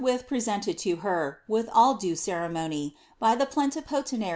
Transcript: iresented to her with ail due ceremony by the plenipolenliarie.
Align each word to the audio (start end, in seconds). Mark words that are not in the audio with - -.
iresented 0.03 0.79
to 0.79 0.95
her 0.95 1.41
with 1.47 1.69
ail 1.77 1.93
due 1.93 2.15
ceremony 2.15 2.95
by 3.19 3.35
the 3.35 3.45
plenipolenliarie. 3.45 4.29